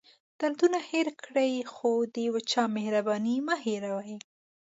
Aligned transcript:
دردونه 0.39 0.79
هېر 0.91 1.07
کړئ 1.23 1.53
خو 1.73 1.91
د 2.13 2.15
یو 2.27 2.35
چا 2.51 2.63
مهرباني 2.77 3.35
مه 3.47 3.55
هېروئ. 3.65 4.15